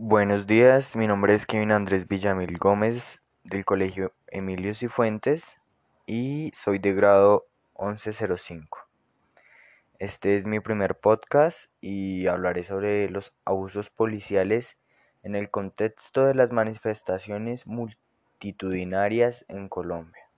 [0.00, 5.56] Buenos días, mi nombre es Kevin Andrés Villamil Gómez del Colegio Emilio Cifuentes
[6.06, 8.78] y soy de grado 1105.
[9.98, 14.76] Este es mi primer podcast y hablaré sobre los abusos policiales
[15.24, 20.28] en el contexto de las manifestaciones multitudinarias en Colombia.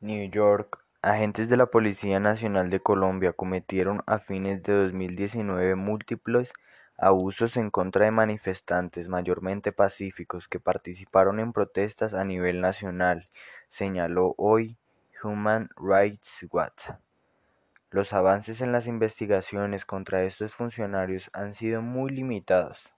[0.00, 6.54] New York, agentes de la Policía Nacional de Colombia cometieron a fines de 2019 múltiples
[6.98, 13.28] abusos en contra de manifestantes mayormente pacíficos que participaron en protestas a nivel nacional,
[13.68, 14.78] señaló hoy
[15.22, 16.90] Human Rights Watch.
[17.90, 22.92] Los avances en las investigaciones contra estos funcionarios han sido muy limitados.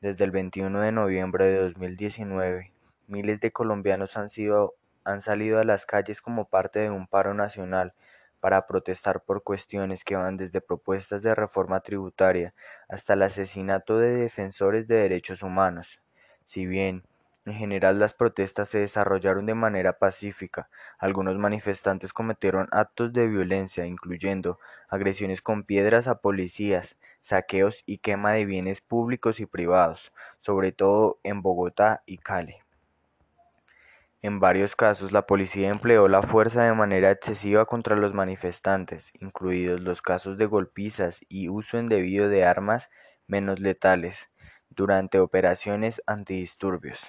[0.00, 2.72] Desde el 21 de noviembre de 2019,
[3.06, 7.34] miles de colombianos han, sido, han salido a las calles como parte de un paro
[7.34, 7.92] nacional
[8.40, 12.54] para protestar por cuestiones que van desde propuestas de reforma tributaria
[12.88, 16.00] hasta el asesinato de defensores de derechos humanos.
[16.44, 17.04] Si bien
[17.46, 20.68] en general las protestas se desarrollaron de manera pacífica.
[20.98, 28.32] Algunos manifestantes cometieron actos de violencia, incluyendo agresiones con piedras a policías, saqueos y quema
[28.32, 32.56] de bienes públicos y privados, sobre todo en Bogotá y Cali.
[34.22, 39.80] En varios casos, la policía empleó la fuerza de manera excesiva contra los manifestantes, incluidos
[39.80, 42.90] los casos de golpizas y uso indebido de armas
[43.26, 44.28] menos letales,
[44.68, 47.00] durante operaciones antidisturbios.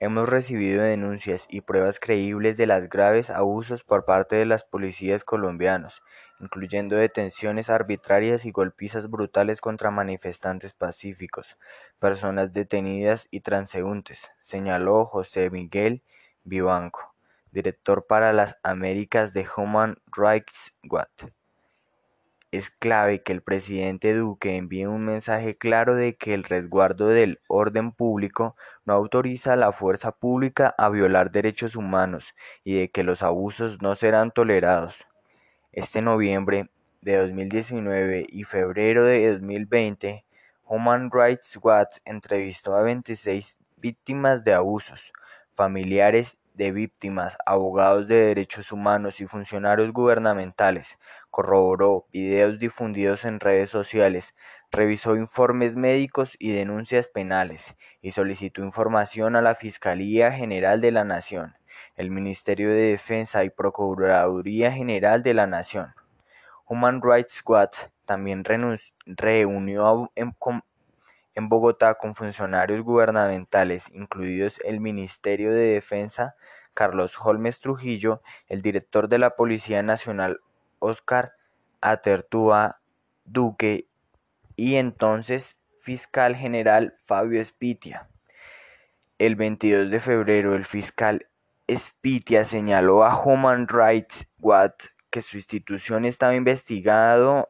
[0.00, 5.24] Hemos recibido denuncias y pruebas creíbles de los graves abusos por parte de las policías
[5.24, 6.04] colombianos,
[6.38, 11.56] incluyendo detenciones arbitrarias y golpizas brutales contra manifestantes pacíficos,
[11.98, 16.02] personas detenidas y transeúntes, señaló José Miguel
[16.44, 17.12] Vivanco,
[17.50, 21.24] director para las Américas de Human Rights Watch.
[22.50, 27.40] Es clave que el presidente Duque envíe un mensaje claro de que el resguardo del
[27.46, 32.34] orden público no autoriza a la fuerza pública a violar derechos humanos
[32.64, 35.06] y de que los abusos no serán tolerados.
[35.72, 36.70] Este noviembre
[37.02, 40.24] de 2019 y febrero de 2020,
[40.64, 45.12] Human Rights Watch entrevistó a 26 víctimas de abusos,
[45.54, 50.98] familiares de víctimas, abogados de derechos humanos y funcionarios gubernamentales,
[51.30, 54.34] corroboró videos difundidos en redes sociales,
[54.72, 61.04] revisó informes médicos y denuncias penales y solicitó información a la Fiscalía General de la
[61.04, 61.54] Nación,
[61.94, 65.94] el Ministerio de Defensa y Procuraduría General de la Nación.
[66.66, 68.42] Human Rights Watch también
[69.06, 70.34] reunió en,
[71.38, 76.34] en Bogotá con funcionarios gubernamentales, incluidos el Ministerio de Defensa,
[76.74, 80.40] Carlos Holmes Trujillo, el director de la Policía Nacional,
[80.80, 81.34] Oscar
[81.80, 82.80] Atertúa
[83.24, 83.86] Duque,
[84.56, 88.08] y entonces fiscal general Fabio Espitia.
[89.18, 91.28] El 22 de febrero, el fiscal
[91.68, 97.48] Espitia señaló a Human Rights Watch que su institución estaba investigado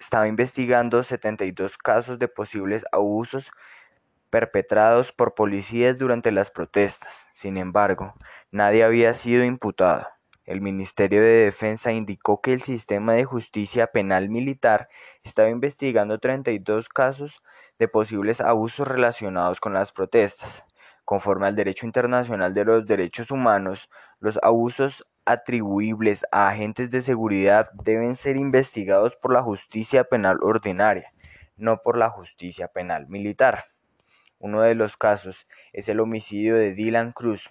[0.00, 3.52] estaba investigando 72 casos de posibles abusos
[4.30, 7.26] perpetrados por policías durante las protestas.
[7.34, 8.14] Sin embargo,
[8.50, 10.08] nadie había sido imputado.
[10.44, 14.88] El Ministerio de Defensa indicó que el sistema de justicia penal militar
[15.22, 17.42] estaba investigando 32 casos
[17.78, 20.64] de posibles abusos relacionados con las protestas.
[21.04, 27.70] Conforme al derecho internacional de los derechos humanos, los abusos atribuibles a agentes de seguridad
[27.72, 31.12] deben ser investigados por la justicia penal ordinaria,
[31.56, 33.66] no por la justicia penal militar.
[34.38, 37.50] Uno de los casos es el homicidio de Dylan Cruz,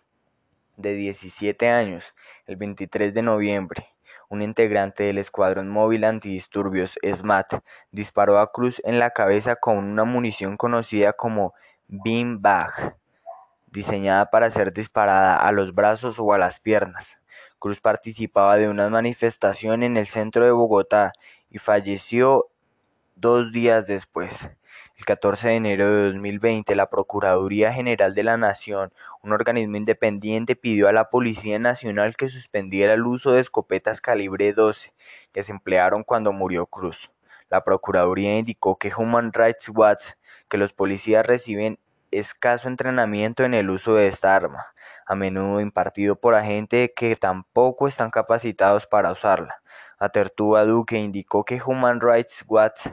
[0.76, 2.16] de 17 años,
[2.48, 3.88] el 23 de noviembre.
[4.30, 10.04] Un integrante del Escuadrón Móvil Antidisturbios, SMAT, disparó a Cruz en la cabeza con una
[10.04, 11.54] munición conocida como
[11.88, 12.96] bean bag,
[13.68, 17.19] diseñada para ser disparada a los brazos o a las piernas.
[17.60, 21.12] Cruz participaba de una manifestación en el centro de Bogotá
[21.52, 22.48] y falleció
[23.16, 24.50] dos días después.
[24.98, 28.92] El 14 de enero de 2020, la Procuraduría General de la Nación,
[29.24, 34.54] un organismo independiente, pidió a la Policía Nacional que suspendiera el uso de escopetas calibre
[34.54, 34.94] 12
[35.32, 37.12] que se emplearon cuando murió Cruz.
[37.50, 40.12] La Procuraduría indicó que Human Rights Watch
[40.50, 41.80] que los policías reciben
[42.12, 44.68] escaso entrenamiento en el uso de esta arma
[45.10, 49.60] a menudo impartido por agentes que tampoco están capacitados para usarla.
[49.98, 52.88] Atertúa Duque indicó que Human Rights Watch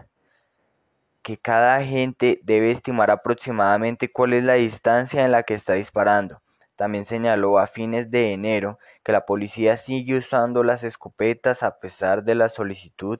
[1.23, 6.41] que cada agente debe estimar aproximadamente cuál es la distancia en la que está disparando.
[6.77, 12.23] También señaló a fines de enero que la policía sigue usando las escopetas a pesar
[12.23, 13.19] de la solicitud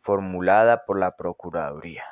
[0.00, 2.04] formulada por la Procuraduría.